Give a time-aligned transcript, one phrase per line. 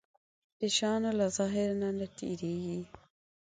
[0.59, 2.79] د شيانو له ظاهر نه تېرېږي.